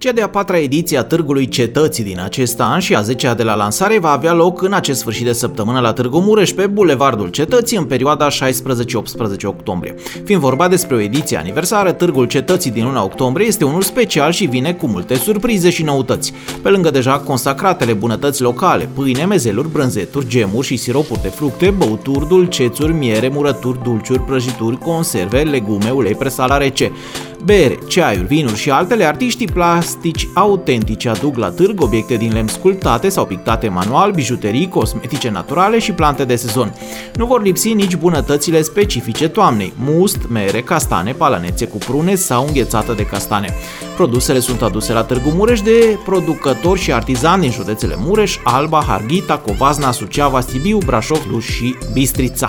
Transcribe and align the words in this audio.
Cea 0.00 0.12
de-a 0.12 0.28
patra 0.28 0.58
ediție 0.58 0.98
a 0.98 1.04
Târgului 1.04 1.48
Cetății 1.48 2.04
din 2.04 2.20
acest 2.20 2.60
an 2.60 2.78
și 2.78 2.94
a 2.94 3.02
10-a 3.02 3.34
de 3.34 3.42
la 3.42 3.54
lansare 3.54 3.98
va 3.98 4.10
avea 4.10 4.32
loc 4.32 4.62
în 4.62 4.72
acest 4.72 5.00
sfârșit 5.00 5.24
de 5.24 5.32
săptămână 5.32 5.80
la 5.80 5.92
Târgu 5.92 6.18
Mureș 6.18 6.50
pe 6.50 6.66
Bulevardul 6.66 7.28
Cetății 7.28 7.76
în 7.76 7.84
perioada 7.84 8.28
16-18 8.28 8.30
octombrie. 9.44 9.94
Fiind 10.24 10.40
vorba 10.40 10.68
despre 10.68 10.96
o 10.96 11.00
ediție 11.00 11.36
aniversară, 11.36 11.92
Târgul 11.92 12.26
Cetății 12.26 12.70
din 12.70 12.84
luna 12.84 13.04
octombrie 13.04 13.46
este 13.46 13.64
unul 13.64 13.82
special 13.82 14.32
și 14.32 14.46
vine 14.46 14.72
cu 14.72 14.86
multe 14.86 15.14
surprize 15.14 15.70
și 15.70 15.82
noutăți. 15.82 16.32
Pe 16.62 16.68
lângă 16.68 16.90
deja 16.90 17.18
consacratele 17.18 17.92
bunătăți 17.92 18.42
locale, 18.42 18.88
pâine, 18.94 19.24
mezeluri, 19.24 19.70
brânzeturi, 19.72 20.28
gemuri 20.28 20.66
și 20.66 20.76
siropuri 20.76 21.22
de 21.22 21.28
fructe, 21.28 21.74
băuturi, 21.78 22.28
dulcețuri, 22.28 22.92
miere, 22.92 23.28
murături, 23.28 23.82
dulciuri, 23.82 24.22
prăjituri, 24.22 24.78
conserve, 24.78 25.42
legume, 25.42 25.90
ulei 25.90 26.14
presat 26.14 26.48
la 26.48 26.56
rece 26.56 26.92
bere, 27.44 27.78
ceaiuri, 27.86 28.26
vinuri 28.26 28.56
și 28.56 28.70
altele, 28.70 29.04
artiștii 29.04 29.46
plastici 29.46 30.28
autentici 30.34 31.06
aduc 31.06 31.36
la 31.36 31.50
târg 31.50 31.82
obiecte 31.82 32.16
din 32.16 32.32
lemn 32.32 32.48
sculptate 32.48 33.08
sau 33.08 33.26
pictate 33.26 33.68
manual, 33.68 34.10
bijuterii, 34.10 34.68
cosmetice 34.68 35.30
naturale 35.30 35.78
și 35.78 35.92
plante 35.92 36.24
de 36.24 36.36
sezon. 36.36 36.74
Nu 37.14 37.26
vor 37.26 37.42
lipsi 37.42 37.72
nici 37.72 37.96
bunătățile 37.96 38.62
specifice 38.62 39.28
toamnei, 39.28 39.72
must, 39.76 40.18
mere, 40.28 40.60
castane, 40.60 41.12
palanețe 41.12 41.66
cu 41.66 41.78
prune 41.78 42.14
sau 42.14 42.46
înghețată 42.46 42.92
de 42.92 43.06
castane. 43.06 43.54
Produsele 43.96 44.38
sunt 44.38 44.62
aduse 44.62 44.92
la 44.92 45.02
Târgu 45.02 45.28
Mureș 45.28 45.60
de 45.60 45.98
producători 46.04 46.80
și 46.80 46.92
artizani 46.92 47.40
din 47.40 47.50
județele 47.50 47.94
Mureș, 47.98 48.38
Alba, 48.44 48.84
Harghita, 48.86 49.38
Covazna, 49.38 49.90
Suceava, 49.92 50.40
Sibiu, 50.40 50.78
Brașov, 50.78 51.26
Cluj 51.26 51.44
și 51.44 51.76
Bistrița. 51.92 52.48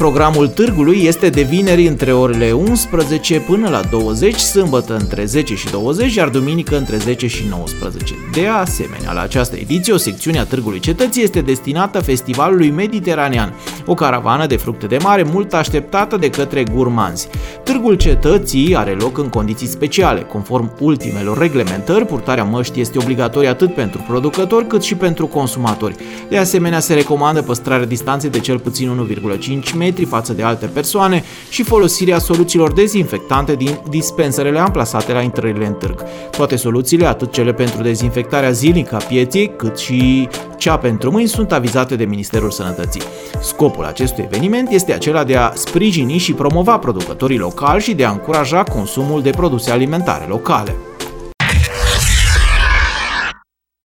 Programul 0.00 0.48
târgului 0.48 1.02
este 1.04 1.28
de 1.28 1.42
vineri 1.42 1.86
între 1.86 2.12
orele 2.12 2.52
11 2.52 3.40
până 3.40 3.68
la 3.68 3.80
20, 3.90 4.34
sâmbătă 4.36 4.96
între 4.96 5.24
10 5.24 5.54
și 5.54 5.70
20, 5.70 6.14
iar 6.14 6.28
duminică 6.28 6.76
între 6.76 6.96
10 6.96 7.26
și 7.26 7.44
19. 7.48 8.14
De 8.32 8.46
asemenea, 8.46 9.12
la 9.12 9.20
această 9.20 9.56
ediție, 9.56 9.92
o 9.92 9.96
secțiune 9.96 10.38
a 10.38 10.44
Târgului 10.44 10.80
Cetății 10.80 11.22
este 11.22 11.40
destinată 11.40 11.98
Festivalului 11.98 12.70
Mediteranean, 12.70 13.54
o 13.90 13.94
caravană 13.94 14.46
de 14.46 14.56
fructe 14.56 14.86
de 14.86 14.96
mare 15.02 15.22
mult 15.22 15.54
așteptată 15.54 16.16
de 16.16 16.30
către 16.30 16.64
gurmanzi. 16.74 17.28
Târgul 17.62 17.94
Cetății 17.94 18.76
are 18.76 18.90
loc 18.90 19.18
în 19.18 19.28
condiții 19.28 19.66
speciale. 19.66 20.20
Conform 20.20 20.72
ultimelor 20.80 21.38
reglementări, 21.38 22.06
purtarea 22.06 22.44
măștii 22.44 22.80
este 22.80 22.98
obligatorie 22.98 23.48
atât 23.48 23.74
pentru 23.74 24.04
producători 24.08 24.66
cât 24.66 24.82
și 24.82 24.94
pentru 24.94 25.26
consumatori. 25.26 25.96
De 26.28 26.38
asemenea, 26.38 26.80
se 26.80 26.94
recomandă 26.94 27.42
păstrarea 27.42 27.86
distanței 27.86 28.30
de 28.30 28.38
cel 28.38 28.58
puțin 28.58 29.06
1,5 29.08 29.74
metri 29.76 30.00
metri 30.00 30.04
față 30.04 30.32
de 30.32 30.42
alte 30.42 30.66
persoane 30.66 31.24
și 31.48 31.62
folosirea 31.62 32.18
soluțiilor 32.18 32.72
dezinfectante 32.72 33.54
din 33.54 33.80
dispenserele 33.88 34.58
amplasate 34.58 35.12
la 35.12 35.20
intrările 35.20 35.66
în 35.66 35.72
târg. 35.72 36.02
Toate 36.30 36.56
soluțiile, 36.56 37.06
atât 37.06 37.32
cele 37.32 37.52
pentru 37.52 37.82
dezinfectarea 37.82 38.50
zilnică 38.50 38.94
a 38.94 38.98
pieței, 38.98 39.52
cât 39.56 39.78
și 39.78 40.28
cea 40.56 40.76
pentru 40.76 41.10
mâini, 41.10 41.28
sunt 41.28 41.52
avizate 41.52 41.96
de 41.96 42.04
Ministerul 42.04 42.50
Sănătății. 42.50 43.02
Scopul 43.80 43.94
acestui 43.94 44.24
eveniment 44.24 44.70
este 44.70 44.92
acela 44.92 45.24
de 45.24 45.36
a 45.36 45.52
sprijini 45.54 46.18
și 46.18 46.32
promova 46.32 46.78
producătorii 46.78 47.38
locali 47.38 47.82
și 47.82 47.94
de 47.94 48.04
a 48.04 48.10
încuraja 48.10 48.62
consumul 48.62 49.22
de 49.22 49.30
produse 49.30 49.70
alimentare 49.70 50.26
locale. 50.28 50.74